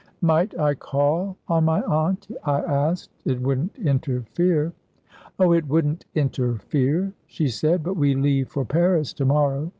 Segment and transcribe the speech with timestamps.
[0.23, 3.11] "Might I call on my aunt?" I asked.
[3.23, 4.73] "It wouldn't interfere"
[5.39, 9.69] "Oh, it wouldn't interfere," she said, "but we leave for Paris to morrow.